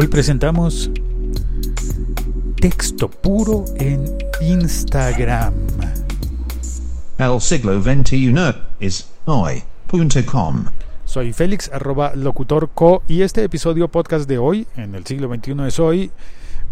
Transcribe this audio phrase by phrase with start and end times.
[0.00, 0.92] Hoy presentamos
[2.60, 4.04] texto puro en
[4.40, 5.54] Instagram.
[7.18, 8.32] El siglo XXI
[8.78, 10.66] es hoy.com.
[11.04, 15.80] Soy Félix, arroba locutorco, y este episodio podcast de hoy, en el siglo XXI es
[15.80, 16.12] hoy,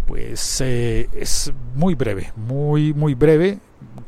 [0.06, 3.58] pues eh, es muy breve, muy, muy breve,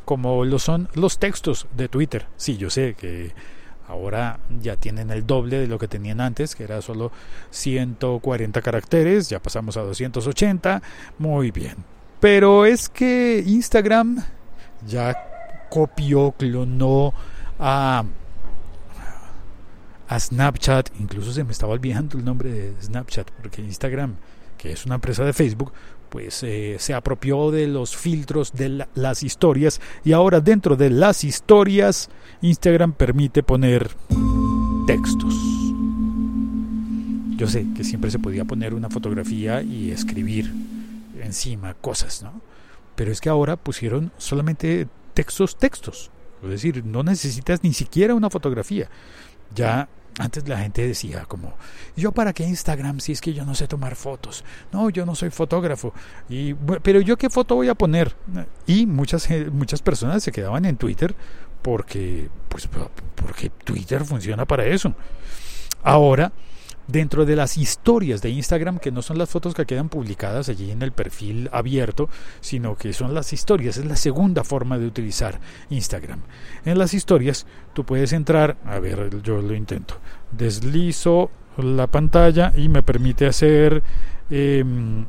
[0.05, 2.29] como lo son los textos de Twitter.
[2.37, 3.33] Sí, yo sé que
[3.89, 7.11] ahora ya tienen el doble de lo que tenían antes, que era solo
[7.51, 10.83] 140 caracteres, ya pasamos a 280,
[11.19, 11.77] muy bien.
[12.21, 14.23] Pero es que Instagram
[14.87, 15.17] ya
[15.71, 17.15] copió, clonó
[17.59, 18.05] a,
[20.09, 24.17] a Snapchat, incluso se me estaba olvidando el nombre de Snapchat, porque Instagram,
[24.59, 25.73] que es una empresa de Facebook,
[26.09, 31.25] pues eh, se apropió de los filtros de las historias y ahora dentro de las
[31.25, 33.91] historias Instagram permite poner
[34.87, 35.35] textos.
[37.37, 40.53] Yo sé que siempre se podía poner una fotografía y escribir
[41.21, 42.41] encima cosas, ¿no?
[42.97, 46.11] Pero es que ahora pusieron solamente textos, textos.
[46.43, 48.89] Es decir, no necesitas ni siquiera una fotografía.
[49.55, 49.89] Ya
[50.19, 51.55] antes la gente decía como,
[51.97, 54.45] ¿yo para qué Instagram si es que yo no sé tomar fotos?
[54.73, 55.93] No, yo no soy fotógrafo.
[56.29, 58.15] Y, pero yo qué foto voy a poner?
[58.67, 61.15] Y muchas, muchas personas se quedaban en Twitter
[61.63, 62.69] porque, pues,
[63.15, 64.95] porque Twitter funciona para eso.
[65.83, 66.33] Ahora
[66.89, 70.71] dentro de las historias de Instagram, que no son las fotos que quedan publicadas allí
[70.71, 72.09] en el perfil abierto,
[72.41, 75.39] sino que son las historias, es la segunda forma de utilizar
[75.71, 76.23] Instagram.
[76.65, 79.99] En las historias tú puedes entrar, a ver, yo lo intento,
[80.33, 83.83] deslizo la pantalla y me permite hacer
[84.31, 85.05] em,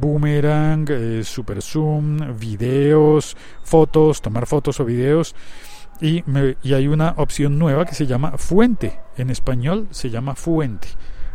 [0.00, 5.34] boomerang, eh, super zoom, videos, fotos, tomar fotos o videos.
[6.00, 6.24] Y,
[6.62, 8.98] y hay una opción nueva que se llama fuente.
[9.16, 10.88] En español se llama fuente.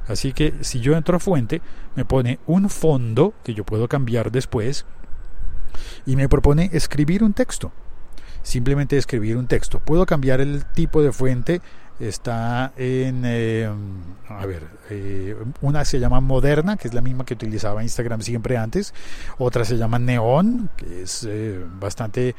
[0.09, 1.61] Así que si yo entro a fuente,
[1.95, 4.85] me pone un fondo que yo puedo cambiar después
[6.05, 7.71] y me propone escribir un texto.
[8.41, 9.79] Simplemente escribir un texto.
[9.79, 11.61] Puedo cambiar el tipo de fuente.
[11.99, 13.69] Está en, eh,
[14.29, 18.57] a ver, eh, una se llama Moderna, que es la misma que utilizaba Instagram siempre
[18.57, 18.93] antes.
[19.37, 22.35] Otra se llama Neon, que es eh, bastante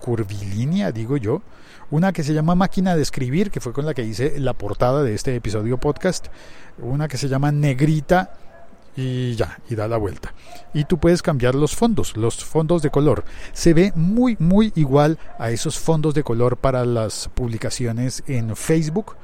[0.00, 1.42] curvilínea, digo yo.
[1.90, 5.02] Una que se llama Máquina de Escribir, que fue con la que hice la portada
[5.02, 6.28] de este episodio podcast.
[6.78, 8.32] Una que se llama Negrita
[8.96, 10.34] y ya, y da la vuelta.
[10.74, 13.24] Y tú puedes cambiar los fondos, los fondos de color.
[13.52, 19.16] Se ve muy, muy igual a esos fondos de color para las publicaciones en Facebook.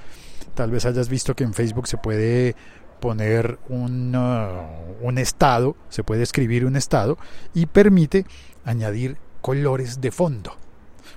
[0.55, 2.57] Tal vez hayas visto que en Facebook se puede
[3.01, 7.19] poner un, uh, un estado, se puede escribir un estado
[7.55, 8.25] y permite
[8.65, 10.57] añadir colores de fondo.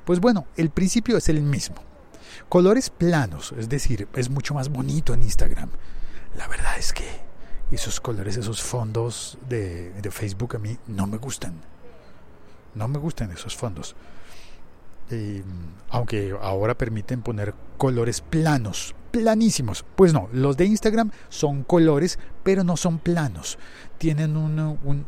[0.06, 1.78] Pues bueno, el principio es el mismo.
[2.48, 5.72] Colores planos, es decir, es mucho más bonito en Instagram.
[6.38, 7.08] La verdad es que
[7.72, 11.56] esos colores, esos fondos de, Facebook a mí no me gustan.
[12.76, 13.96] No me gustan esos fondos.
[15.90, 19.86] aunque ahora permiten poner colores planos, planísimos.
[19.96, 23.58] Pues no, los de Instagram son colores, pero no son planos.
[23.98, 25.06] Tienen un, un,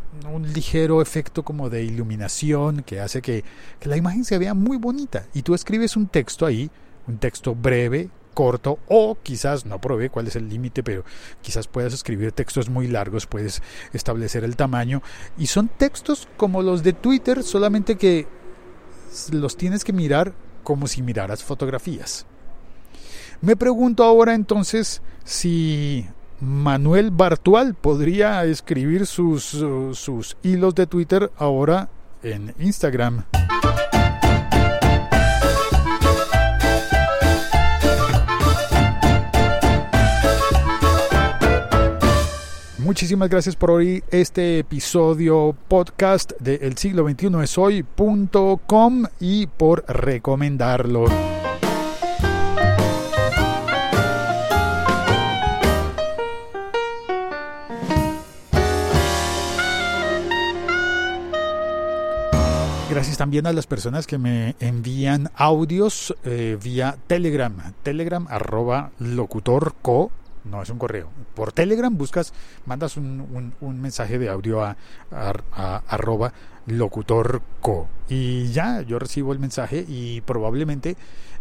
[0.54, 3.44] ligero efecto como de iluminación que hace que,
[3.80, 5.26] que la imagen se vea muy bonita.
[5.34, 6.70] Y tú escribes un texto ahí,
[7.08, 11.04] un texto breve, corto o quizás, no probé cuál es el límite, pero
[11.42, 13.62] quizás puedas escribir textos muy largos, puedes
[13.94, 15.02] establecer el tamaño
[15.38, 18.28] y son textos como los de Twitter, solamente que
[19.32, 20.34] los tienes que mirar
[20.64, 22.26] como si miraras fotografías.
[23.42, 26.06] Me pregunto ahora entonces si
[26.40, 29.44] Manuel Bartual podría escribir sus,
[29.94, 31.90] sus hilos de Twitter ahora
[32.22, 33.24] en Instagram.
[42.78, 49.84] Muchísimas gracias por oír este episodio podcast de El siglo XXI es hoy.com y por
[49.88, 51.41] recomendarlo.
[63.02, 70.12] Gracias también a las personas que me envían audios eh, vía Telegram, telegram arroba locutorco
[70.44, 71.10] no es un correo.
[71.34, 72.32] Por Telegram buscas,
[72.68, 74.78] mandas un, un, mensaje de audio a,
[75.12, 76.32] a, arroba
[76.68, 80.96] locutorco y ya yo recibo el mensaje y probablemente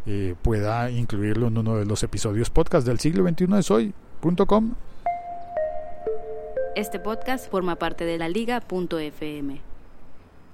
[0.06, 4.76] eh, pueda incluirlo en uno de los episodios podcast del siglo XXI de soy.com.
[6.74, 9.60] Este podcast forma parte de la liga.fm.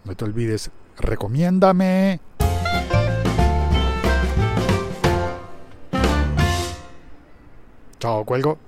[0.05, 2.21] No te olvides, recomiéndame.
[7.99, 8.59] Chao, cuelgo.